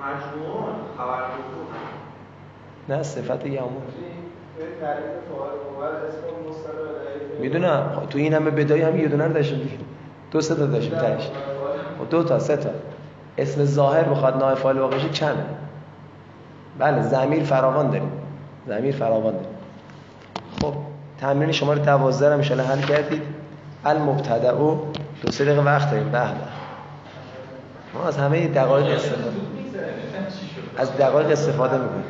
[0.00, 0.63] مجموعون خبر
[2.88, 3.50] نه صفت فاعل
[6.48, 8.02] مستقل می‌دونم.
[8.10, 9.70] تو این همه بدایی هم یه دونه رو داشتیم
[10.30, 11.30] دو سه تا داشتیم تهش
[11.98, 12.70] خب دو تا سه تا.
[13.38, 15.44] اسم ظاهر بخواد نایب فایل واقع شه کمه
[16.78, 18.12] بله زمیر فراوان داریم.
[18.68, 19.48] زمیر فراوان داریم.
[20.62, 20.74] خب
[21.20, 23.22] تمرین شما رو 12 رو ان حل کردید.
[23.84, 24.92] المبتدا او
[25.22, 26.04] دو سه دقیقه وقت داریم.
[26.04, 26.28] به به.
[27.94, 29.43] ما از همه دقایق استفاده
[30.76, 32.04] از دقایق استفاده می‌کنیم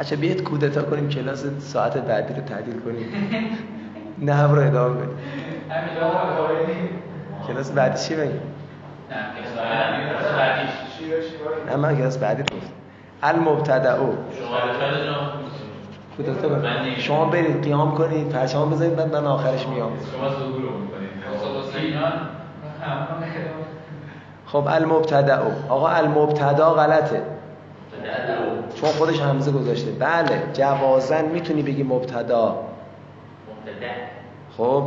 [0.00, 3.06] بچه بیاید کودتا کنیم کلاس ساعت بعدی رو تعدیل کنیم.
[4.28, 5.18] نه رو ادامه بدیم.
[7.48, 8.40] کلاس بعدی چی بگیم
[11.66, 12.72] نه من کلاس بعدی گفت
[13.22, 14.16] المبتدا او.
[16.16, 16.48] کودتا.
[16.48, 19.90] کنیم شما برید قیام کنید پرچم بزنید بعد من آخرش میام.
[20.12, 21.10] شما ظهور رو می‌کنید
[24.46, 25.52] خب المبتدا.
[25.68, 27.22] آقا المبتدا غلطه.
[28.74, 29.90] چون خودش همزه گذاشته.
[29.90, 32.56] بله جوازن می‌تونی بگی مبتدا.
[34.56, 34.82] خب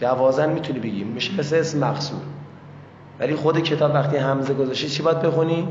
[0.00, 1.04] جوازن می‌تونی بگی.
[1.04, 2.20] میشه مثل اسم مقصور
[3.20, 5.68] ولی خود کتاب وقتی همزه گذاشته چی باید بخونی؟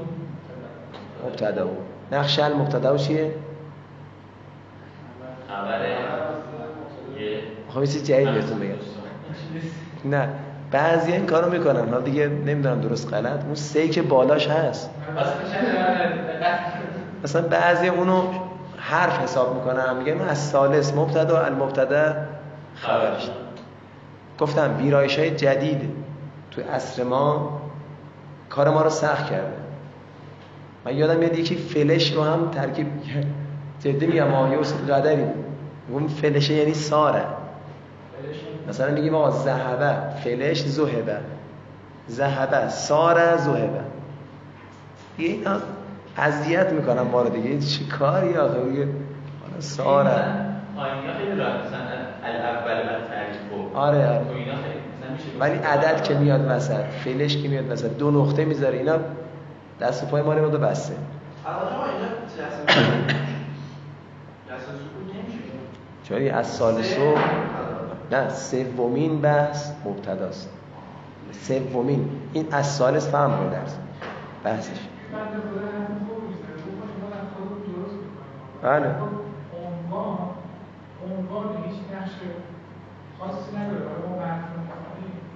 [1.25, 1.69] مبتدا.
[2.11, 3.35] نقش المبتدا چیه؟
[7.69, 8.75] خب چیز جدید بهتون بگم.
[10.05, 10.29] نه.
[10.71, 11.79] بعضی این کارو می‌کنن.
[11.79, 13.43] حالا دیگه نمی‌دونم درست غلط.
[13.45, 14.89] اون سی که بالاش هست.
[17.23, 18.23] مثلا بعضی اونو
[18.77, 19.97] حرف حساب می‌کنن.
[19.97, 22.15] میگن از سالس مبتدا المبتدا
[22.75, 23.29] خبرش.
[24.39, 25.89] گفتم ویرایش های جدید
[26.51, 27.61] تو عصر ما
[28.49, 29.53] کار ما رو سخت کرده.
[30.85, 32.87] من یادم میاد یکی فلش رو هم ترکیب
[33.79, 35.25] جدی میگم آیوس قدری.
[35.89, 37.23] اون فلشه یعنی ساره.
[38.69, 39.93] مثلا میگیم آقا زهبه
[40.23, 41.17] فلش زهبه
[42.07, 43.79] زهبه ساره زهبه
[45.17, 45.57] دیگه اینا
[46.17, 47.59] اذیت می‌کنم ما رو دیگه.
[47.59, 48.87] چی کاری آخه؟ دیگه
[49.59, 51.79] ساره آینا خیلی راحت مثلا
[52.23, 54.21] الاول بر تعریف آره آره.
[55.11, 58.95] میشه ولی عدد که میاد وسط فلش که میاد وسط دو نقطه می‌ذاره اینا
[59.81, 60.93] دست و پای ما رو بسته.
[64.59, 67.15] سکوت نمیشه؟ چون از سال سو
[68.11, 70.49] نه سومین بحث مبتداست.
[71.31, 72.09] سومین.
[72.33, 73.75] این از سالس فهم رو درس.
[74.43, 74.79] بحثش.
[78.63, 78.95] بله.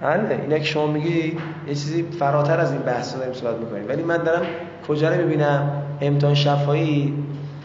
[0.00, 3.88] بله اینا که شما میگی یه چیزی فراتر از این بحث رو داریم صحبت می‌کنیم.
[3.88, 4.46] ولی من دارم
[4.88, 7.24] کجا رو می‌بینم؟ امتحان شفایی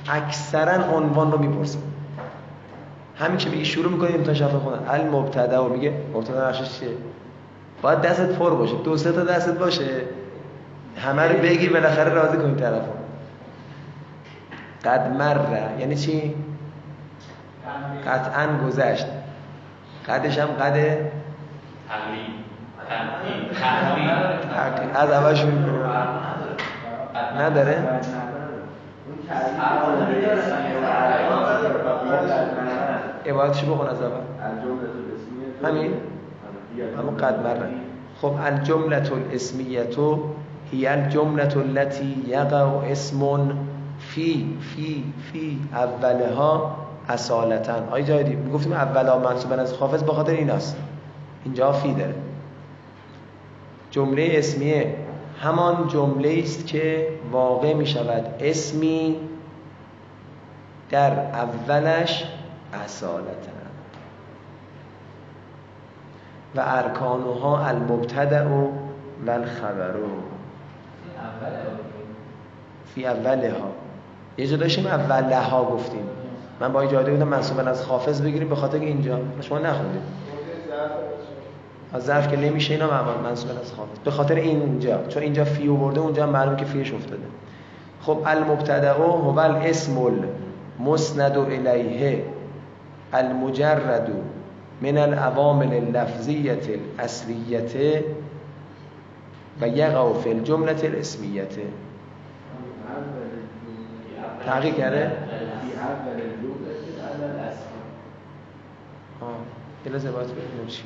[0.10, 1.80] اکثرا عنوان رو می‌پرسم.
[3.22, 6.90] همین که میگی شروع می‌کنی امتحان شفایی خوندن المبتدا و میگه مبتدا نقشش چیه؟
[7.82, 8.76] باید دستت پر باشه.
[8.84, 10.02] دو سه تا دستت باشه.
[10.98, 12.92] همه رو بگی بالاخره راضی کنی طرفو
[14.86, 15.80] قد مره.
[15.80, 16.36] یعنی چی؟
[18.08, 19.06] قطعا گذشت.
[20.08, 20.98] قدش هم قد
[24.96, 25.52] از اول شروع
[27.40, 28.02] نداره؟
[33.26, 34.22] عبارتشو بخون از اول؟
[35.64, 35.94] همین؟
[36.98, 37.70] همون قد مره.
[38.22, 39.88] خب الجملة الاسمیه
[40.72, 43.20] هی الجملة التي یقع اسم
[44.00, 46.76] فی فی فی اولها
[47.10, 47.74] اصالتا.
[47.92, 50.78] آی جایدی می‌گفتیم اولا منصوبن از خافظ بخاطر ایناست.
[51.46, 52.16] اینجا فی داره.
[53.92, 54.96] جمله اسمیه
[55.42, 59.16] همان جمله است که واقع می شود اسمی
[60.90, 62.26] در اولش
[62.74, 63.52] اصالتا
[66.56, 68.68] و ارکانها المبتدع و
[69.28, 69.94] الخبر.
[72.96, 73.72] فی اولها.
[74.38, 76.04] یه جا داشتیم اولها گفتیم.
[76.60, 79.20] من با این جاده بودم منصوبا از حافظ بگیریم به خاطر اینجا.
[79.42, 80.02] شما نخوندید.
[81.94, 84.00] از ظرف که نمیشه اینا معمول منصوبا از حافظ.
[84.06, 85.08] به خاطر اینجا.
[85.08, 87.24] چون اینجا فی برده اونجا معلومه که فیش افتاده.
[88.02, 89.98] خب المبتدا هو الاسم
[90.80, 92.24] المسند الیه.
[93.14, 94.10] المجرد
[94.82, 98.04] من العوامل اللفظیه الاصلیه
[99.62, 101.48] و یقع فی الجمله الاسمیه
[104.46, 105.12] تحقیق کرده؟
[109.22, 109.28] آه
[109.86, 110.84] یه لحظه باید ببینم چی.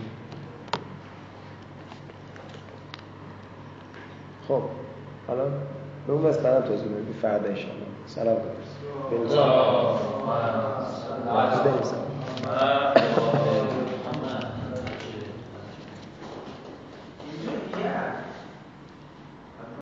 [4.48, 4.62] خب
[5.28, 5.44] حالا
[6.08, 7.16] به اون بس بعدم توضیح میدیم.
[7.22, 7.86] فردا انشاءالله.
[8.08, 8.38] سلام.
[9.12, 9.28] بریم
[12.48, 13.85] Amen.